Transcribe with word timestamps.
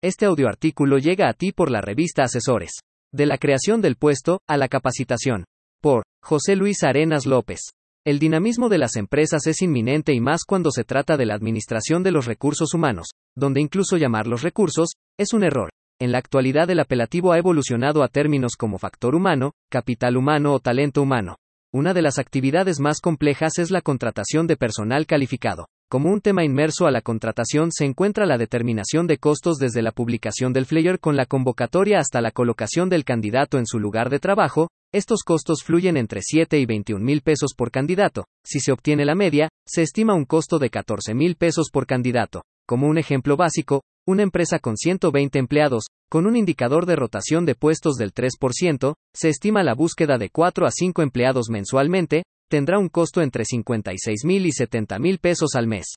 Este 0.00 0.26
audioartículo 0.26 0.98
llega 0.98 1.28
a 1.28 1.32
ti 1.32 1.50
por 1.50 1.72
la 1.72 1.80
revista 1.80 2.22
Asesores. 2.22 2.70
De 3.12 3.26
la 3.26 3.36
creación 3.36 3.80
del 3.80 3.96
puesto 3.96 4.42
a 4.46 4.56
la 4.56 4.68
capacitación. 4.68 5.44
Por 5.82 6.04
José 6.22 6.54
Luis 6.54 6.84
Arenas 6.84 7.26
López. 7.26 7.58
El 8.06 8.20
dinamismo 8.20 8.68
de 8.68 8.78
las 8.78 8.94
empresas 8.94 9.48
es 9.48 9.60
inminente 9.60 10.14
y 10.14 10.20
más 10.20 10.44
cuando 10.46 10.70
se 10.70 10.84
trata 10.84 11.16
de 11.16 11.26
la 11.26 11.34
administración 11.34 12.04
de 12.04 12.12
los 12.12 12.26
recursos 12.26 12.74
humanos, 12.74 13.08
donde 13.36 13.60
incluso 13.60 13.96
llamarlos 13.96 14.42
recursos 14.42 14.90
es 15.18 15.32
un 15.32 15.42
error. 15.42 15.70
En 16.00 16.12
la 16.12 16.18
actualidad 16.18 16.70
el 16.70 16.78
apelativo 16.78 17.32
ha 17.32 17.38
evolucionado 17.38 18.04
a 18.04 18.08
términos 18.08 18.54
como 18.56 18.78
factor 18.78 19.16
humano, 19.16 19.54
capital 19.68 20.16
humano 20.16 20.52
o 20.52 20.60
talento 20.60 21.02
humano. 21.02 21.38
Una 21.74 21.92
de 21.92 22.02
las 22.02 22.20
actividades 22.20 22.78
más 22.78 23.00
complejas 23.00 23.58
es 23.58 23.72
la 23.72 23.80
contratación 23.80 24.46
de 24.46 24.56
personal 24.56 25.06
calificado. 25.06 25.66
Como 25.90 26.10
un 26.10 26.20
tema 26.20 26.44
inmerso 26.44 26.86
a 26.86 26.90
la 26.90 27.00
contratación 27.00 27.72
se 27.72 27.86
encuentra 27.86 28.26
la 28.26 28.36
determinación 28.36 29.06
de 29.06 29.16
costos 29.16 29.56
desde 29.56 29.80
la 29.80 29.90
publicación 29.90 30.52
del 30.52 30.66
flyer 30.66 31.00
con 31.00 31.16
la 31.16 31.24
convocatoria 31.24 31.98
hasta 31.98 32.20
la 32.20 32.30
colocación 32.30 32.90
del 32.90 33.06
candidato 33.06 33.56
en 33.56 33.64
su 33.64 33.78
lugar 33.78 34.10
de 34.10 34.18
trabajo, 34.18 34.68
estos 34.92 35.22
costos 35.24 35.62
fluyen 35.64 35.96
entre 35.96 36.20
7 36.20 36.58
y 36.58 36.66
21 36.66 37.02
mil 37.02 37.22
pesos 37.22 37.54
por 37.56 37.70
candidato. 37.70 38.26
Si 38.44 38.60
se 38.60 38.70
obtiene 38.70 39.06
la 39.06 39.14
media, 39.14 39.48
se 39.66 39.80
estima 39.80 40.12
un 40.12 40.26
costo 40.26 40.58
de 40.58 40.68
14 40.68 41.14
mil 41.14 41.36
pesos 41.36 41.70
por 41.72 41.86
candidato. 41.86 42.42
Como 42.66 42.86
un 42.86 42.98
ejemplo 42.98 43.38
básico, 43.38 43.80
una 44.06 44.22
empresa 44.22 44.58
con 44.58 44.76
120 44.76 45.38
empleados, 45.38 45.84
con 46.10 46.26
un 46.26 46.36
indicador 46.36 46.84
de 46.84 46.96
rotación 46.96 47.46
de 47.46 47.54
puestos 47.54 47.94
del 47.94 48.12
3%, 48.12 48.92
se 49.14 49.30
estima 49.30 49.62
la 49.62 49.74
búsqueda 49.74 50.18
de 50.18 50.28
4 50.28 50.66
a 50.66 50.70
5 50.70 51.00
empleados 51.00 51.48
mensualmente, 51.48 52.24
tendrá 52.48 52.78
un 52.78 52.88
costo 52.88 53.22
entre 53.22 53.44
56 53.44 54.24
mil 54.24 54.46
y 54.46 54.52
70 54.52 54.98
mil 54.98 55.18
pesos 55.18 55.54
al 55.54 55.66
mes. 55.66 55.94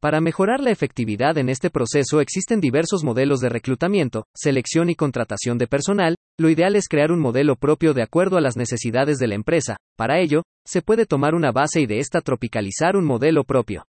Para 0.00 0.20
mejorar 0.20 0.60
la 0.60 0.70
efectividad 0.70 1.38
en 1.38 1.48
este 1.48 1.70
proceso 1.70 2.20
existen 2.20 2.60
diversos 2.60 3.04
modelos 3.04 3.38
de 3.38 3.48
reclutamiento, 3.48 4.24
selección 4.34 4.90
y 4.90 4.96
contratación 4.96 5.58
de 5.58 5.68
personal, 5.68 6.16
lo 6.38 6.48
ideal 6.48 6.74
es 6.74 6.88
crear 6.88 7.12
un 7.12 7.20
modelo 7.20 7.54
propio 7.54 7.94
de 7.94 8.02
acuerdo 8.02 8.36
a 8.36 8.40
las 8.40 8.56
necesidades 8.56 9.18
de 9.18 9.28
la 9.28 9.36
empresa, 9.36 9.76
para 9.96 10.18
ello, 10.20 10.42
se 10.66 10.82
puede 10.82 11.06
tomar 11.06 11.36
una 11.36 11.52
base 11.52 11.80
y 11.80 11.86
de 11.86 12.00
esta 12.00 12.20
tropicalizar 12.20 12.96
un 12.96 13.04
modelo 13.04 13.44
propio. 13.44 13.84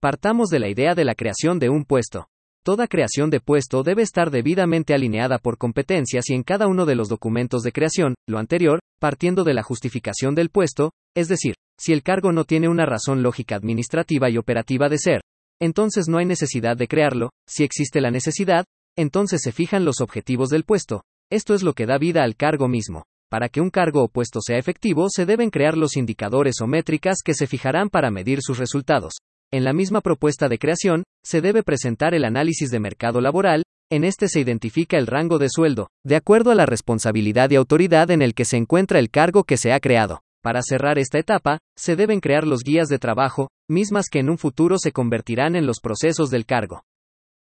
Partamos 0.00 0.48
de 0.48 0.58
la 0.58 0.68
idea 0.68 0.94
de 0.96 1.04
la 1.04 1.14
creación 1.14 1.60
de 1.60 1.68
un 1.68 1.84
puesto. 1.84 2.26
Toda 2.64 2.88
creación 2.88 3.30
de 3.30 3.38
puesto 3.38 3.84
debe 3.84 4.02
estar 4.02 4.32
debidamente 4.32 4.94
alineada 4.94 5.38
por 5.38 5.58
competencias 5.58 6.28
y 6.28 6.34
en 6.34 6.42
cada 6.42 6.66
uno 6.66 6.84
de 6.84 6.96
los 6.96 7.08
documentos 7.08 7.62
de 7.62 7.70
creación, 7.70 8.16
lo 8.26 8.38
anterior, 8.38 8.80
partiendo 8.98 9.44
de 9.44 9.54
la 9.54 9.62
justificación 9.62 10.34
del 10.34 10.50
puesto, 10.50 10.90
es 11.16 11.28
decir, 11.28 11.54
si 11.80 11.92
el 11.92 12.02
cargo 12.02 12.30
no 12.30 12.44
tiene 12.44 12.68
una 12.68 12.86
razón 12.86 13.22
lógica 13.22 13.56
administrativa 13.56 14.28
y 14.30 14.36
operativa 14.36 14.88
de 14.88 14.98
ser, 14.98 15.20
entonces 15.60 16.08
no 16.08 16.18
hay 16.18 16.26
necesidad 16.26 16.76
de 16.76 16.88
crearlo, 16.88 17.30
si 17.48 17.64
existe 17.64 18.00
la 18.00 18.10
necesidad, 18.10 18.64
entonces 18.96 19.40
se 19.42 19.52
fijan 19.52 19.84
los 19.84 20.00
objetivos 20.00 20.50
del 20.50 20.64
puesto. 20.64 21.02
Esto 21.30 21.54
es 21.54 21.62
lo 21.62 21.72
que 21.72 21.86
da 21.86 21.98
vida 21.98 22.22
al 22.22 22.36
cargo 22.36 22.68
mismo. 22.68 23.04
Para 23.30 23.48
que 23.48 23.60
un 23.60 23.70
cargo 23.70 24.04
o 24.04 24.08
puesto 24.08 24.40
sea 24.40 24.58
efectivo 24.58 25.08
se 25.08 25.26
deben 25.26 25.50
crear 25.50 25.76
los 25.76 25.96
indicadores 25.96 26.60
o 26.60 26.66
métricas 26.66 27.18
que 27.24 27.34
se 27.34 27.46
fijarán 27.46 27.88
para 27.88 28.10
medir 28.10 28.38
sus 28.42 28.58
resultados. 28.58 29.14
En 29.52 29.64
la 29.64 29.72
misma 29.72 30.00
propuesta 30.00 30.48
de 30.48 30.58
creación, 30.58 31.02
se 31.24 31.40
debe 31.40 31.62
presentar 31.62 32.14
el 32.14 32.24
análisis 32.24 32.70
de 32.70 32.80
mercado 32.80 33.20
laboral, 33.20 33.62
en 33.90 34.04
este 34.04 34.28
se 34.28 34.40
identifica 34.40 34.98
el 34.98 35.06
rango 35.06 35.38
de 35.38 35.48
sueldo, 35.48 35.88
de 36.04 36.16
acuerdo 36.16 36.50
a 36.50 36.54
la 36.54 36.66
responsabilidad 36.66 37.50
y 37.50 37.56
autoridad 37.56 38.10
en 38.10 38.22
el 38.22 38.34
que 38.34 38.44
se 38.44 38.56
encuentra 38.56 38.98
el 38.98 39.10
cargo 39.10 39.44
que 39.44 39.56
se 39.56 39.72
ha 39.72 39.80
creado. 39.80 40.20
Para 40.46 40.62
cerrar 40.62 40.96
esta 40.96 41.18
etapa, 41.18 41.58
se 41.76 41.96
deben 41.96 42.20
crear 42.20 42.46
los 42.46 42.60
guías 42.62 42.86
de 42.86 43.00
trabajo, 43.00 43.50
mismas 43.68 44.06
que 44.08 44.20
en 44.20 44.30
un 44.30 44.38
futuro 44.38 44.78
se 44.78 44.92
convertirán 44.92 45.56
en 45.56 45.66
los 45.66 45.80
procesos 45.80 46.30
del 46.30 46.46
cargo. 46.46 46.84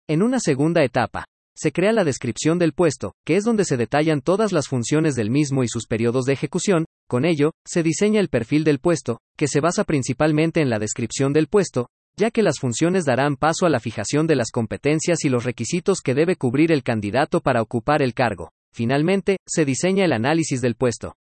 En 0.07 0.21
una 0.21 0.39
segunda 0.39 0.83
etapa, 0.83 1.25
se 1.57 1.71
crea 1.71 1.93
la 1.93 2.03
descripción 2.03 2.59
del 2.59 2.73
puesto, 2.73 3.15
que 3.25 3.37
es 3.37 3.43
donde 3.43 3.65
se 3.65 3.75
detallan 3.75 4.21
todas 4.21 4.51
las 4.51 4.67
funciones 4.67 5.15
del 5.15 5.31
mismo 5.31 5.63
y 5.63 5.67
sus 5.67 5.87
periodos 5.87 6.25
de 6.25 6.33
ejecución, 6.33 6.85
con 7.09 7.25
ello, 7.25 7.53
se 7.65 7.81
diseña 7.81 8.19
el 8.19 8.29
perfil 8.29 8.63
del 8.63 8.77
puesto, 8.77 9.17
que 9.35 9.47
se 9.47 9.61
basa 9.61 9.83
principalmente 9.83 10.61
en 10.61 10.69
la 10.69 10.77
descripción 10.77 11.33
del 11.33 11.47
puesto, 11.47 11.87
ya 12.17 12.29
que 12.29 12.43
las 12.43 12.59
funciones 12.59 13.03
darán 13.03 13.35
paso 13.35 13.65
a 13.65 13.71
la 13.71 13.79
fijación 13.79 14.27
de 14.27 14.35
las 14.35 14.51
competencias 14.51 15.25
y 15.25 15.29
los 15.29 15.43
requisitos 15.43 16.01
que 16.01 16.13
debe 16.13 16.35
cubrir 16.35 16.71
el 16.71 16.83
candidato 16.83 17.41
para 17.41 17.63
ocupar 17.63 18.03
el 18.03 18.13
cargo. 18.13 18.51
Finalmente, 18.71 19.37
se 19.47 19.65
diseña 19.65 20.05
el 20.05 20.13
análisis 20.13 20.61
del 20.61 20.75
puesto. 20.75 21.15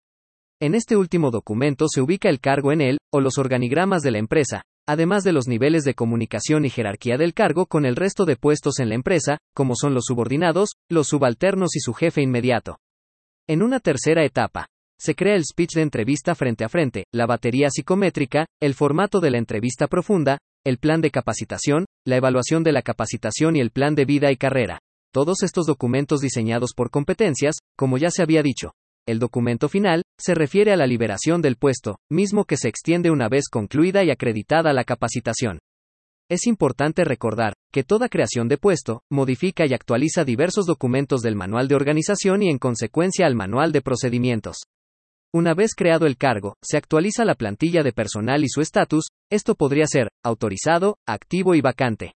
En 0.59 0.73
este 0.73 0.97
último 0.97 1.29
documento 1.29 1.85
se 1.88 2.01
ubica 2.01 2.29
el 2.29 2.40
cargo 2.40 2.72
en 2.72 2.81
él, 2.81 2.97
o 3.13 3.22
los 3.22 3.38
organigramas 3.38 4.01
de 4.01 4.09
la 4.09 4.18
empresa, 4.18 4.63
además 4.88 5.23
de 5.23 5.31
los 5.31 5.47
niveles 5.47 5.84
de 5.84 5.94
comunicación 5.94 6.66
y 6.66 6.72
jerarquía 6.72 7.16
del 7.18 7.35
cargo 7.35 7.68
con 7.68 7.85
el 7.85 7.95
resto 7.95 8.25
de 8.25 8.38
puestos 8.38 8.79
en 8.79 8.90
la 8.90 8.95
empresa, 8.95 9.38
como 9.53 9.75
son 9.75 9.94
los 9.94 10.06
subordinados, 10.06 10.69
los 10.90 11.09
subalternos 11.09 11.75
y 11.75 11.79
su 11.79 11.94
jefe 11.94 12.23
inmediato. 12.23 12.79
En 13.47 13.62
una 13.62 13.79
tercera 13.79 14.25
etapa, 14.25 14.66
se 15.00 15.13
crea 15.13 15.35
el 15.35 15.45
speech 15.45 15.75
de 15.75 15.84
entrevista 15.84 16.34
frente 16.34 16.63
a 16.63 16.69
frente, 16.69 17.03
la 17.13 17.28
batería 17.28 17.69
psicométrica, 17.69 18.47
el 18.59 18.74
formato 18.74 19.19
de 19.19 19.29
la 19.29 19.38
entrevista 19.38 19.85
profunda, 19.85 20.39
el 20.66 20.79
plan 20.79 21.01
de 21.01 21.12
capacitación, 21.12 21.85
la 22.03 22.16
evaluación 22.16 22.63
de 22.63 22.72
la 22.72 22.81
capacitación 22.81 23.57
y 23.57 23.59
el 23.59 23.69
plan 23.69 23.94
de 23.94 24.06
vida 24.06 24.31
y 24.31 24.38
carrera. 24.38 24.79
Todos 25.13 25.44
estos 25.44 25.68
documentos 25.68 26.19
diseñados 26.19 26.72
por 26.75 26.89
competencias, 26.89 27.57
como 27.78 28.00
ya 28.00 28.09
se 28.09 28.24
había 28.24 28.41
dicho, 28.41 28.72
el 29.07 29.19
documento 29.19 29.69
final, 29.69 30.03
se 30.19 30.35
refiere 30.35 30.73
a 30.73 30.75
la 30.75 30.85
liberación 30.85 31.41
del 31.41 31.56
puesto, 31.56 31.97
mismo 32.12 32.45
que 32.45 32.57
se 32.57 32.68
extiende 32.68 33.09
una 33.09 33.29
vez 33.29 33.45
concluida 33.50 34.03
y 34.03 34.12
acreditada 34.12 34.73
la 34.73 34.84
capacitación. 34.84 35.59
Es 36.29 36.45
importante 36.45 37.06
recordar 37.06 37.53
que 37.72 37.84
toda 37.84 38.09
creación 38.09 38.50
de 38.50 38.57
puesto 38.57 39.01
modifica 39.09 39.66
y 39.66 39.73
actualiza 39.73 40.25
diversos 40.25 40.66
documentos 40.66 41.22
del 41.22 41.35
manual 41.35 41.69
de 41.69 41.75
organización 41.75 42.44
y 42.44 42.50
en 42.50 42.57
consecuencia 42.57 43.25
al 43.25 43.35
manual 43.35 43.72
de 43.72 43.81
procedimientos. 43.81 44.57
Una 45.34 45.53
vez 45.53 45.74
creado 45.74 46.06
el 46.06 46.18
cargo, 46.18 46.56
se 46.62 46.78
actualiza 46.78 47.24
la 47.24 47.35
plantilla 47.35 47.84
de 47.84 47.94
personal 47.94 48.44
y 48.44 48.50
su 48.50 48.59
estatus, 48.59 49.07
esto 49.31 49.56
podría 49.56 49.85
ser 49.88 50.09
autorizado, 50.24 50.97
activo 51.06 51.56
y 51.56 51.62
vacante. 51.62 52.13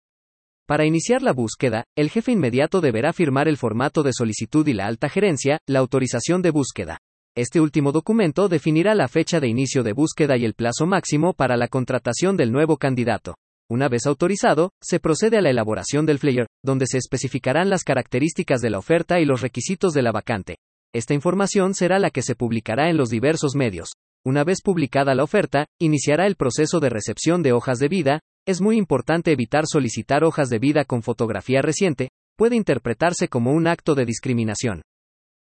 Para 0.70 0.86
iniciar 0.86 1.20
la 1.20 1.32
búsqueda, 1.32 1.82
el 1.96 2.10
jefe 2.10 2.30
inmediato 2.30 2.80
deberá 2.80 3.12
firmar 3.12 3.48
el 3.48 3.56
formato 3.56 4.04
de 4.04 4.12
solicitud 4.12 4.64
y 4.68 4.72
la 4.72 4.86
alta 4.86 5.08
gerencia, 5.08 5.58
la 5.66 5.80
autorización 5.80 6.42
de 6.42 6.52
búsqueda. 6.52 6.98
Este 7.36 7.60
último 7.60 7.90
documento 7.90 8.48
definirá 8.48 8.94
la 8.94 9.08
fecha 9.08 9.40
de 9.40 9.48
inicio 9.48 9.82
de 9.82 9.92
búsqueda 9.92 10.36
y 10.36 10.44
el 10.44 10.54
plazo 10.54 10.86
máximo 10.86 11.32
para 11.32 11.56
la 11.56 11.66
contratación 11.66 12.36
del 12.36 12.52
nuevo 12.52 12.76
candidato. 12.76 13.34
Una 13.68 13.88
vez 13.88 14.06
autorizado, 14.06 14.70
se 14.80 15.00
procede 15.00 15.38
a 15.38 15.40
la 15.40 15.50
elaboración 15.50 16.06
del 16.06 16.20
flyer, 16.20 16.46
donde 16.64 16.86
se 16.86 16.98
especificarán 16.98 17.68
las 17.68 17.82
características 17.82 18.60
de 18.60 18.70
la 18.70 18.78
oferta 18.78 19.18
y 19.18 19.24
los 19.24 19.40
requisitos 19.40 19.92
de 19.92 20.02
la 20.02 20.12
vacante. 20.12 20.58
Esta 20.94 21.14
información 21.14 21.74
será 21.74 21.98
la 21.98 22.10
que 22.10 22.22
se 22.22 22.36
publicará 22.36 22.90
en 22.90 22.96
los 22.96 23.10
diversos 23.10 23.56
medios. 23.56 23.88
Una 24.24 24.44
vez 24.44 24.60
publicada 24.62 25.16
la 25.16 25.24
oferta, 25.24 25.66
iniciará 25.80 26.28
el 26.28 26.36
proceso 26.36 26.78
de 26.78 26.90
recepción 26.90 27.42
de 27.42 27.54
hojas 27.54 27.78
de 27.78 27.88
vida, 27.88 28.20
es 28.46 28.60
muy 28.60 28.76
importante 28.76 29.32
evitar 29.32 29.64
solicitar 29.66 30.24
hojas 30.24 30.48
de 30.48 30.58
vida 30.58 30.84
con 30.84 31.02
fotografía 31.02 31.62
reciente, 31.62 32.10
puede 32.36 32.56
interpretarse 32.56 33.28
como 33.28 33.52
un 33.52 33.66
acto 33.66 33.94
de 33.94 34.06
discriminación. 34.06 34.82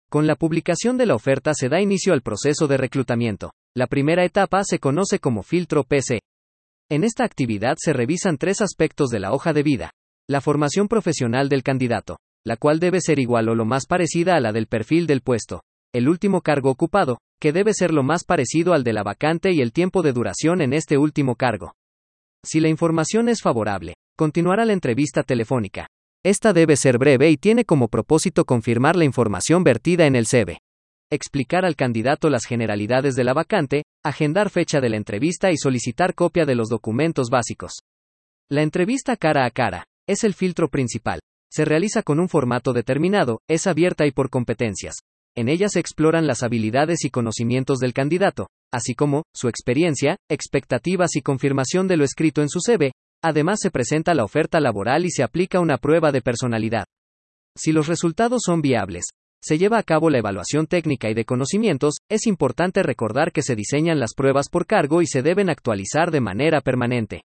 Con 0.09 0.27
la 0.27 0.37
publicación 0.37 0.97
de 0.97 1.07
la 1.07 1.15
oferta 1.15 1.53
se 1.55 1.69
da 1.69 1.81
inicio 1.81 2.13
al 2.13 2.23
proceso 2.23 2.67
de 2.67 2.77
reclutamiento. 2.77 3.53
La 3.77 3.87
primera 3.87 4.25
etapa 4.25 4.63
se 4.65 4.79
conoce 4.79 5.19
como 5.19 5.43
filtro 5.43 5.85
PC. 5.85 6.21
En 6.89 7.05
esta 7.05 7.25
actividad 7.25 7.77
se 7.79 7.93
revisan 7.93 8.39
tres 8.39 8.61
aspectos 8.61 9.11
de 9.11 9.21
la 9.21 9.33
hoja 9.33 9.53
de 9.53 9.63
vida. 9.63 9.91
La 10.29 10.41
formación 10.41 10.89
profesional 10.89 11.49
del 11.49 11.63
candidato, 11.63 12.19
la 12.45 12.57
cual 12.57 12.81
debe 12.81 13.01
ser 13.01 13.19
igual 13.19 13.49
o 13.49 13.55
lo 13.55 13.65
más 13.65 13.87
parecida 13.87 14.37
a 14.37 14.41
la 14.41 14.53
del 14.53 14.69
perfil 14.69 15.07
del 15.07 15.21
puesto. 15.21 15.63
El 15.93 16.09
último 16.09 16.41
cargo 16.41 16.71
ocupado, 16.71 17.19
que 17.41 17.53
debe 17.53 17.75
ser 17.75 17.93
lo 17.93 18.03
más 18.03 18.25
parecido 18.25 18.73
al 18.73 18.85
de 18.85 18.93
la 18.93 19.03
vacante 19.03 19.53
y 19.53 19.61
el 19.61 19.73
tiempo 19.73 20.03
de 20.03 20.13
duración 20.13 20.61
en 20.61 20.73
este 20.73 20.97
último 20.97 21.35
cargo. 21.35 21.73
Si 22.47 22.61
la 22.61 22.69
información 22.69 23.29
es 23.29 23.43
favorable, 23.43 23.95
continuará 24.17 24.65
la 24.65 24.73
entrevista 24.73 25.25
telefónica. 25.25 25.89
Esta 26.25 26.53
debe 26.53 26.77
ser 26.77 26.97
breve 26.97 27.29
y 27.29 27.37
tiene 27.37 27.65
como 27.65 27.89
propósito 27.89 28.45
confirmar 28.45 28.95
la 28.95 29.05
información 29.05 29.65
vertida 29.65 30.07
en 30.07 30.15
el 30.15 30.27
CV. 30.27 30.61
Explicar 31.11 31.65
al 31.65 31.75
candidato 31.75 32.31
las 32.31 32.45
generalidades 32.45 33.17
de 33.17 33.25
la 33.25 33.35
vacante, 33.35 33.83
agendar 34.05 34.49
fecha 34.51 34.81
de 34.81 34.91
la 34.91 34.97
entrevista 34.97 35.51
y 35.51 35.57
solicitar 35.57 36.15
copia 36.15 36.47
de 36.47 36.55
los 36.55 36.69
documentos 36.69 37.31
básicos. 37.31 37.81
La 38.49 38.63
entrevista 38.63 39.17
cara 39.17 39.45
a 39.45 39.51
cara 39.51 39.85
es 40.07 40.23
el 40.23 40.33
filtro 40.33 40.69
principal. 40.69 41.19
Se 41.51 41.65
realiza 41.65 42.05
con 42.05 42.21
un 42.21 42.29
formato 42.29 42.73
determinado, 42.73 43.41
es 43.49 43.67
abierta 43.67 44.07
y 44.07 44.13
por 44.13 44.31
competencias. 44.31 44.95
En 45.35 45.49
ella 45.49 45.69
se 45.69 45.81
exploran 45.81 46.29
las 46.29 46.45
habilidades 46.45 47.05
y 47.05 47.11
conocimientos 47.11 47.79
del 47.79 47.93
candidato, 47.93 48.47
así 48.77 48.95
como, 48.95 49.25
su 49.35 49.49
experiencia, 49.49 50.17
expectativas 50.31 51.17
y 51.17 51.23
confirmación 51.23 51.89
de 51.89 51.97
lo 51.97 52.05
escrito 52.05 52.43
en 52.43 52.49
su 52.49 52.61
CV. 52.61 52.93
Además 53.23 53.59
se 53.61 53.71
presenta 53.71 54.15
la 54.15 54.25
oferta 54.25 54.61
laboral 54.61 55.05
y 55.05 55.11
se 55.11 55.23
aplica 55.23 55.59
una 55.61 55.79
prueba 55.79 56.13
de 56.13 56.23
personalidad. 56.23 56.85
Si 57.57 57.73
los 57.73 57.89
resultados 57.89 58.43
son 58.45 58.61
viables, 58.61 59.07
se 59.43 59.59
lleva 59.59 59.79
a 59.79 59.83
cabo 59.83 60.11
la 60.11 60.19
evaluación 60.19 60.67
técnica 60.67 61.09
y 61.09 61.15
de 61.15 61.25
conocimientos, 61.25 61.97
es 62.11 62.27
importante 62.27 62.83
recordar 62.83 63.33
que 63.33 63.43
se 63.43 63.55
diseñan 63.55 64.01
las 64.01 64.15
pruebas 64.15 64.49
por 64.49 64.67
cargo 64.67 65.03
y 65.03 65.07
se 65.07 65.23
deben 65.23 65.51
actualizar 65.51 66.11
de 66.11 66.21
manera 66.21 66.61
permanente. 66.61 67.23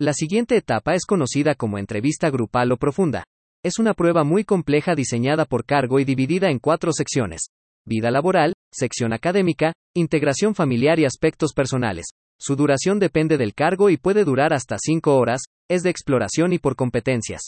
La 0.00 0.12
siguiente 0.12 0.56
etapa 0.56 0.94
es 0.94 1.06
conocida 1.06 1.54
como 1.54 1.78
entrevista 1.78 2.28
grupal 2.28 2.72
o 2.72 2.76
profunda. 2.76 3.24
es 3.62 3.78
una 3.78 3.94
prueba 3.94 4.24
muy 4.24 4.44
compleja 4.44 4.94
diseñada 4.94 5.46
por 5.46 5.64
cargo 5.64 5.98
y 5.98 6.04
dividida 6.04 6.50
en 6.50 6.58
cuatro 6.58 6.92
secciones. 6.92 7.46
Vida 7.86 8.10
laboral, 8.10 8.53
sección 8.74 9.12
académica, 9.12 9.72
integración 9.94 10.54
familiar 10.54 10.98
y 10.98 11.04
aspectos 11.04 11.52
personales. 11.54 12.06
Su 12.38 12.56
duración 12.56 12.98
depende 12.98 13.38
del 13.38 13.54
cargo 13.54 13.90
y 13.90 13.96
puede 13.96 14.24
durar 14.24 14.52
hasta 14.52 14.76
cinco 14.78 15.16
horas, 15.16 15.42
es 15.70 15.82
de 15.82 15.90
exploración 15.90 16.52
y 16.52 16.58
por 16.58 16.76
competencias. 16.76 17.42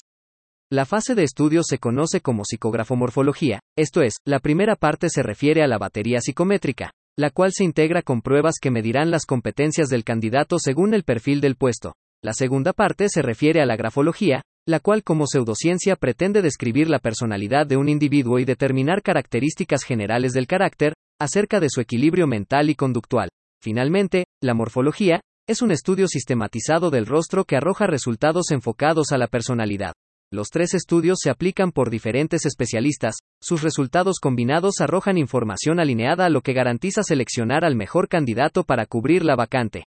La 0.70 0.84
fase 0.84 1.14
de 1.14 1.22
estudio 1.22 1.62
se 1.62 1.78
conoce 1.78 2.20
como 2.20 2.44
psicografomorfología, 2.44 3.60
esto 3.76 4.02
es, 4.02 4.14
la 4.24 4.40
primera 4.40 4.74
parte 4.74 5.08
se 5.10 5.22
refiere 5.22 5.62
a 5.62 5.68
la 5.68 5.78
batería 5.78 6.20
psicométrica, 6.20 6.90
la 7.16 7.30
cual 7.30 7.52
se 7.52 7.64
integra 7.64 8.02
con 8.02 8.20
pruebas 8.20 8.56
que 8.60 8.70
medirán 8.70 9.10
las 9.10 9.26
competencias 9.26 9.88
del 9.88 10.04
candidato 10.04 10.58
según 10.58 10.92
el 10.92 11.04
perfil 11.04 11.40
del 11.40 11.56
puesto. 11.56 11.94
La 12.22 12.32
segunda 12.32 12.72
parte 12.72 13.08
se 13.08 13.22
refiere 13.22 13.60
a 13.60 13.66
la 13.66 13.76
grafología, 13.76 14.42
la 14.66 14.80
cual 14.80 15.04
como 15.04 15.26
pseudociencia 15.26 15.94
pretende 15.94 16.42
describir 16.42 16.90
la 16.90 16.98
personalidad 16.98 17.66
de 17.66 17.76
un 17.76 17.88
individuo 17.88 18.40
y 18.40 18.44
determinar 18.44 19.02
características 19.02 19.84
generales 19.84 20.32
del 20.32 20.48
carácter, 20.48 20.94
acerca 21.20 21.60
de 21.60 21.68
su 21.70 21.80
equilibrio 21.80 22.26
mental 22.26 22.70
y 22.70 22.74
conductual. 22.74 23.28
Finalmente, 23.62 24.26
la 24.42 24.54
morfología, 24.54 25.20
es 25.48 25.62
un 25.62 25.70
estudio 25.70 26.08
sistematizado 26.08 26.90
del 26.90 27.06
rostro 27.06 27.44
que 27.44 27.56
arroja 27.56 27.86
resultados 27.86 28.50
enfocados 28.50 29.12
a 29.12 29.18
la 29.18 29.26
personalidad. 29.26 29.92
Los 30.32 30.48
tres 30.48 30.74
estudios 30.74 31.18
se 31.22 31.30
aplican 31.30 31.70
por 31.70 31.88
diferentes 31.88 32.46
especialistas, 32.46 33.14
sus 33.40 33.62
resultados 33.62 34.18
combinados 34.20 34.80
arrojan 34.80 35.18
información 35.18 35.78
alineada 35.78 36.26
a 36.26 36.30
lo 36.30 36.42
que 36.42 36.52
garantiza 36.52 37.02
seleccionar 37.02 37.64
al 37.64 37.76
mejor 37.76 38.08
candidato 38.08 38.64
para 38.64 38.86
cubrir 38.86 39.24
la 39.24 39.36
vacante. 39.36 39.84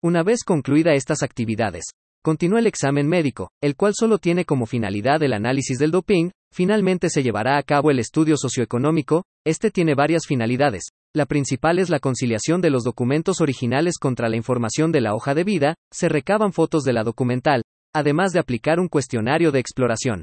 Una 0.00 0.22
vez 0.22 0.44
concluida 0.44 0.94
estas 0.94 1.22
actividades, 1.22 1.86
Continúa 2.24 2.60
el 2.60 2.66
examen 2.66 3.06
médico, 3.06 3.50
el 3.60 3.76
cual 3.76 3.92
solo 3.94 4.16
tiene 4.16 4.46
como 4.46 4.64
finalidad 4.64 5.22
el 5.22 5.34
análisis 5.34 5.76
del 5.76 5.90
doping, 5.90 6.30
finalmente 6.54 7.10
se 7.10 7.24
llevará 7.24 7.58
a 7.58 7.62
cabo 7.64 7.90
el 7.90 7.98
estudio 7.98 8.36
socioeconómico, 8.36 9.24
este 9.44 9.72
tiene 9.72 9.94
varias 9.96 10.22
finalidades. 10.26 10.84
La 11.12 11.26
principal 11.26 11.80
es 11.80 11.90
la 11.90 11.98
conciliación 11.98 12.60
de 12.60 12.70
los 12.70 12.84
documentos 12.84 13.40
originales 13.40 13.98
contra 13.98 14.28
la 14.28 14.36
información 14.36 14.92
de 14.92 15.00
la 15.00 15.14
hoja 15.14 15.34
de 15.34 15.42
vida, 15.42 15.74
se 15.92 16.08
recaban 16.08 16.52
fotos 16.52 16.84
de 16.84 16.92
la 16.92 17.02
documental, 17.02 17.64
además 17.92 18.32
de 18.32 18.38
aplicar 18.38 18.78
un 18.78 18.88
cuestionario 18.88 19.50
de 19.50 19.58
exploración. 19.58 20.22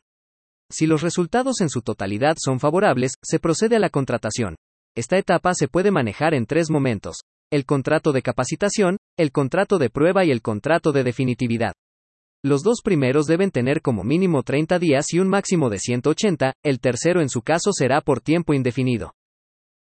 Si 0.71 0.87
los 0.87 1.01
resultados 1.01 1.59
en 1.59 1.69
su 1.69 1.81
totalidad 1.81 2.37
son 2.39 2.61
favorables, 2.61 3.11
se 3.21 3.39
procede 3.39 3.75
a 3.75 3.79
la 3.79 3.89
contratación. 3.89 4.55
Esta 4.95 5.17
etapa 5.17 5.53
se 5.53 5.67
puede 5.67 5.91
manejar 5.91 6.33
en 6.33 6.45
tres 6.45 6.69
momentos. 6.69 7.17
El 7.51 7.65
contrato 7.65 8.13
de 8.13 8.21
capacitación, 8.21 8.97
el 9.17 9.33
contrato 9.33 9.77
de 9.77 9.89
prueba 9.89 10.23
y 10.23 10.31
el 10.31 10.41
contrato 10.41 10.93
de 10.93 11.03
definitividad. 11.03 11.73
Los 12.43 12.63
dos 12.63 12.81
primeros 12.83 13.27
deben 13.27 13.51
tener 13.51 13.83
como 13.83 14.03
mínimo 14.03 14.41
30 14.41 14.79
días 14.79 15.13
y 15.13 15.19
un 15.19 15.27
máximo 15.27 15.69
de 15.69 15.77
180, 15.77 16.53
el 16.63 16.79
tercero 16.79 17.21
en 17.21 17.29
su 17.29 17.43
caso 17.43 17.71
será 17.71 18.01
por 18.01 18.19
tiempo 18.19 18.55
indefinido. 18.55 19.13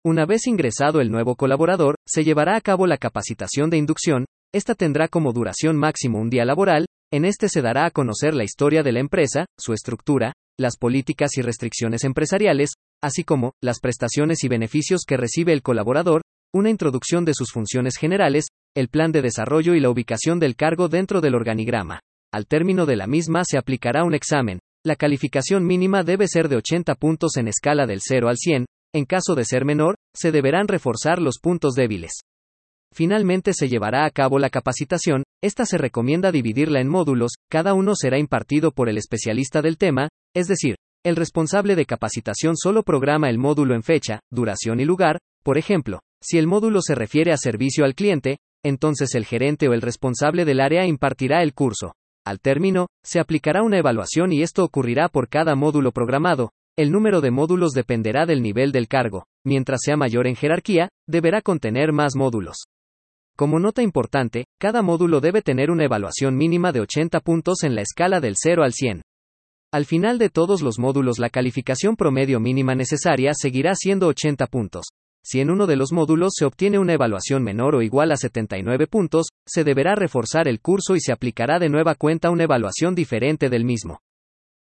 Una 0.04 0.26
vez 0.26 0.46
ingresado 0.46 1.00
el 1.00 1.10
nuevo 1.10 1.36
colaborador, 1.36 1.94
se 2.06 2.22
llevará 2.22 2.56
a 2.56 2.60
cabo 2.60 2.86
la 2.86 2.98
capacitación 2.98 3.70
de 3.70 3.78
inducción, 3.78 4.26
esta 4.52 4.74
tendrá 4.74 5.08
como 5.08 5.32
duración 5.32 5.78
máximo 5.78 6.18
un 6.18 6.28
día 6.28 6.44
laboral, 6.44 6.84
en 7.10 7.24
este 7.24 7.48
se 7.48 7.62
dará 7.62 7.86
a 7.86 7.90
conocer 7.90 8.34
la 8.34 8.44
historia 8.44 8.82
de 8.82 8.92
la 8.92 9.00
empresa, 9.00 9.46
su 9.58 9.72
estructura, 9.72 10.34
las 10.58 10.76
políticas 10.76 11.38
y 11.38 11.40
restricciones 11.40 12.04
empresariales, 12.04 12.72
así 13.02 13.24
como 13.24 13.52
las 13.62 13.80
prestaciones 13.80 14.44
y 14.44 14.48
beneficios 14.48 15.04
que 15.06 15.16
recibe 15.16 15.54
el 15.54 15.62
colaborador, 15.62 16.20
una 16.52 16.68
introducción 16.68 17.24
de 17.24 17.32
sus 17.32 17.52
funciones 17.52 17.96
generales, 17.96 18.48
el 18.76 18.88
plan 18.88 19.12
de 19.12 19.22
desarrollo 19.22 19.74
y 19.74 19.80
la 19.80 19.88
ubicación 19.88 20.38
del 20.38 20.56
cargo 20.56 20.88
dentro 20.88 21.22
del 21.22 21.36
organigrama. 21.36 22.00
Al 22.32 22.46
término 22.46 22.86
de 22.86 22.96
la 22.96 23.08
misma 23.08 23.42
se 23.44 23.58
aplicará 23.58 24.04
un 24.04 24.14
examen. 24.14 24.60
La 24.84 24.94
calificación 24.94 25.66
mínima 25.66 26.04
debe 26.04 26.28
ser 26.28 26.48
de 26.48 26.56
80 26.56 26.94
puntos 26.94 27.36
en 27.36 27.48
escala 27.48 27.86
del 27.86 28.00
0 28.00 28.28
al 28.28 28.36
100, 28.36 28.66
en 28.94 29.04
caso 29.04 29.34
de 29.34 29.44
ser 29.44 29.64
menor, 29.64 29.96
se 30.14 30.30
deberán 30.30 30.68
reforzar 30.68 31.20
los 31.20 31.38
puntos 31.40 31.74
débiles. 31.74 32.12
Finalmente 32.92 33.52
se 33.52 33.68
llevará 33.68 34.04
a 34.04 34.10
cabo 34.10 34.38
la 34.38 34.50
capacitación, 34.50 35.24
esta 35.42 35.64
se 35.66 35.78
recomienda 35.78 36.32
dividirla 36.32 36.80
en 36.80 36.88
módulos, 36.88 37.32
cada 37.50 37.74
uno 37.74 37.94
será 37.94 38.18
impartido 38.18 38.72
por 38.72 38.88
el 38.88 38.98
especialista 38.98 39.62
del 39.62 39.78
tema, 39.78 40.08
es 40.34 40.48
decir, 40.48 40.76
el 41.04 41.16
responsable 41.16 41.76
de 41.76 41.86
capacitación 41.86 42.56
solo 42.56 42.82
programa 42.82 43.30
el 43.30 43.38
módulo 43.38 43.74
en 43.74 43.82
fecha, 43.82 44.20
duración 44.30 44.80
y 44.80 44.84
lugar, 44.84 45.18
por 45.42 45.56
ejemplo, 45.56 46.00
si 46.22 46.38
el 46.38 46.46
módulo 46.46 46.80
se 46.82 46.94
refiere 46.94 47.32
a 47.32 47.36
servicio 47.36 47.84
al 47.84 47.94
cliente, 47.94 48.38
entonces 48.64 49.14
el 49.14 49.24
gerente 49.24 49.68
o 49.68 49.72
el 49.72 49.82
responsable 49.82 50.44
del 50.44 50.60
área 50.60 50.84
impartirá 50.84 51.42
el 51.42 51.54
curso. 51.54 51.92
Al 52.26 52.40
término, 52.40 52.88
se 53.04 53.18
aplicará 53.18 53.62
una 53.62 53.78
evaluación 53.78 54.32
y 54.32 54.42
esto 54.42 54.64
ocurrirá 54.64 55.08
por 55.08 55.28
cada 55.28 55.54
módulo 55.54 55.92
programado. 55.92 56.50
El 56.76 56.92
número 56.92 57.20
de 57.20 57.30
módulos 57.30 57.72
dependerá 57.72 58.26
del 58.26 58.42
nivel 58.42 58.72
del 58.72 58.88
cargo. 58.88 59.24
Mientras 59.44 59.80
sea 59.82 59.96
mayor 59.96 60.26
en 60.26 60.36
jerarquía, 60.36 60.88
deberá 61.08 61.40
contener 61.42 61.92
más 61.92 62.14
módulos. 62.16 62.66
Como 63.36 63.58
nota 63.58 63.82
importante, 63.82 64.44
cada 64.58 64.82
módulo 64.82 65.20
debe 65.20 65.40
tener 65.40 65.70
una 65.70 65.84
evaluación 65.84 66.36
mínima 66.36 66.72
de 66.72 66.80
80 66.80 67.20
puntos 67.20 67.62
en 67.64 67.74
la 67.74 67.82
escala 67.82 68.20
del 68.20 68.34
0 68.36 68.62
al 68.64 68.72
100. 68.72 69.02
Al 69.72 69.86
final 69.86 70.18
de 70.18 70.28
todos 70.28 70.62
los 70.62 70.78
módulos 70.78 71.18
la 71.18 71.30
calificación 71.30 71.96
promedio 71.96 72.38
mínima 72.38 72.74
necesaria 72.74 73.32
seguirá 73.34 73.74
siendo 73.74 74.08
80 74.08 74.46
puntos. 74.48 74.86
Si 75.22 75.40
en 75.40 75.50
uno 75.50 75.66
de 75.66 75.76
los 75.76 75.92
módulos 75.92 76.32
se 76.34 76.46
obtiene 76.46 76.78
una 76.78 76.94
evaluación 76.94 77.42
menor 77.42 77.74
o 77.74 77.82
igual 77.82 78.10
a 78.12 78.16
79 78.16 78.86
puntos, 78.86 79.28
se 79.46 79.64
deberá 79.64 79.94
reforzar 79.94 80.48
el 80.48 80.60
curso 80.60 80.96
y 80.96 81.00
se 81.00 81.12
aplicará 81.12 81.58
de 81.58 81.68
nueva 81.68 81.94
cuenta 81.94 82.30
una 82.30 82.44
evaluación 82.44 82.94
diferente 82.94 83.50
del 83.50 83.64
mismo. 83.64 84.00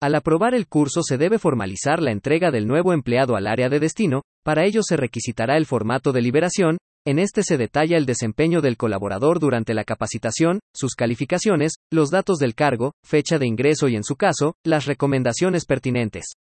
Al 0.01 0.15
aprobar 0.15 0.55
el 0.55 0.67
curso 0.67 1.03
se 1.03 1.17
debe 1.17 1.37
formalizar 1.37 2.01
la 2.01 2.11
entrega 2.11 2.51
del 2.51 2.67
nuevo 2.67 2.91
empleado 2.91 3.35
al 3.35 3.47
área 3.47 3.69
de 3.69 3.79
destino, 3.79 4.23
para 4.43 4.65
ello 4.65 4.81
se 4.83 4.97
requisitará 4.97 5.57
el 5.57 5.67
formato 5.67 6.11
de 6.11 6.21
liberación, 6.21 6.77
en 7.05 7.17
este 7.17 7.43
se 7.43 7.57
detalla 7.57 7.97
el 7.97 8.05
desempeño 8.05 8.61
del 8.61 8.77
colaborador 8.77 9.39
durante 9.39 9.73
la 9.73 9.83
capacitación, 9.83 10.59
sus 10.75 10.95
calificaciones, 10.95 11.73
los 11.91 12.09
datos 12.09 12.37
del 12.39 12.55
cargo, 12.55 12.93
fecha 13.03 13.39
de 13.39 13.47
ingreso 13.47 13.87
y 13.87 13.95
en 13.95 14.03
su 14.03 14.15
caso, 14.15 14.55
las 14.63 14.85
recomendaciones 14.85 15.65
pertinentes. 15.65 16.33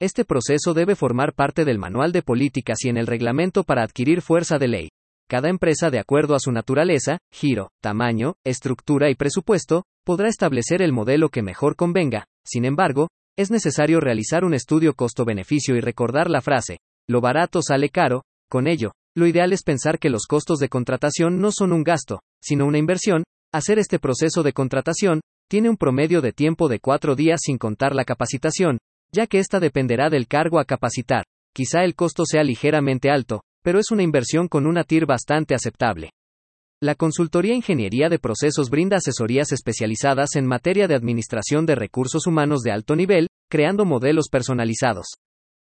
Este 0.00 0.24
proceso 0.24 0.74
debe 0.74 0.94
formar 0.94 1.32
parte 1.32 1.64
del 1.64 1.78
manual 1.78 2.12
de 2.12 2.22
políticas 2.22 2.84
y 2.84 2.88
en 2.88 2.98
el 2.98 3.08
reglamento 3.08 3.64
para 3.64 3.82
adquirir 3.82 4.22
fuerza 4.22 4.56
de 4.56 4.68
ley. 4.68 4.88
Cada 5.28 5.48
empresa, 5.48 5.90
de 5.90 5.98
acuerdo 5.98 6.36
a 6.36 6.38
su 6.38 6.52
naturaleza, 6.52 7.18
giro, 7.32 7.70
tamaño, 7.82 8.34
estructura 8.44 9.10
y 9.10 9.16
presupuesto, 9.16 9.82
podrá 10.04 10.28
establecer 10.28 10.82
el 10.82 10.92
modelo 10.92 11.30
que 11.30 11.42
mejor 11.42 11.74
convenga. 11.74 12.26
Sin 12.46 12.64
embargo, 12.64 13.08
es 13.36 13.50
necesario 13.50 13.98
realizar 13.98 14.44
un 14.44 14.54
estudio 14.54 14.94
costo-beneficio 14.94 15.74
y 15.74 15.80
recordar 15.80 16.30
la 16.30 16.42
frase, 16.42 16.78
lo 17.08 17.20
barato 17.20 17.60
sale 17.60 17.88
caro, 17.88 18.22
con 18.48 18.68
ello, 18.68 18.92
lo 19.16 19.26
ideal 19.26 19.52
es 19.52 19.64
pensar 19.64 19.98
que 19.98 20.10
los 20.10 20.26
costos 20.26 20.60
de 20.60 20.68
contratación 20.68 21.40
no 21.40 21.50
son 21.50 21.72
un 21.72 21.82
gasto, 21.82 22.20
sino 22.40 22.66
una 22.66 22.78
inversión, 22.78 23.24
hacer 23.52 23.80
este 23.80 23.98
proceso 23.98 24.44
de 24.44 24.52
contratación, 24.52 25.20
tiene 25.50 25.68
un 25.68 25.76
promedio 25.76 26.20
de 26.20 26.32
tiempo 26.32 26.68
de 26.68 26.78
cuatro 26.78 27.16
días 27.16 27.40
sin 27.42 27.58
contar 27.58 27.94
la 27.94 28.04
capacitación, 28.04 28.78
ya 29.12 29.26
que 29.26 29.38
esta 29.38 29.60
dependerá 29.60 30.10
del 30.10 30.26
cargo 30.26 30.58
a 30.58 30.64
capacitar. 30.64 31.24
Quizá 31.54 31.84
el 31.84 31.94
costo 31.94 32.24
sea 32.26 32.44
ligeramente 32.44 33.10
alto, 33.10 33.42
pero 33.62 33.78
es 33.78 33.90
una 33.90 34.02
inversión 34.02 34.48
con 34.48 34.66
una 34.66 34.84
TIR 34.84 35.06
bastante 35.06 35.54
aceptable. 35.54 36.10
La 36.80 36.94
consultoría 36.94 37.54
Ingeniería 37.54 38.08
de 38.08 38.20
Procesos 38.20 38.70
brinda 38.70 38.98
asesorías 38.98 39.50
especializadas 39.50 40.36
en 40.36 40.46
materia 40.46 40.86
de 40.86 40.94
administración 40.94 41.66
de 41.66 41.74
recursos 41.74 42.26
humanos 42.26 42.60
de 42.60 42.70
alto 42.70 42.94
nivel, 42.94 43.26
creando 43.50 43.84
modelos 43.84 44.28
personalizados. 44.30 45.06